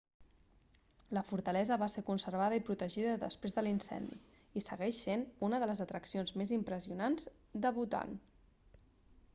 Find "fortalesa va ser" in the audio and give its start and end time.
1.31-2.03